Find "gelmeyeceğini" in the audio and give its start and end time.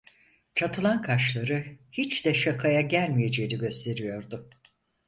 2.81-3.57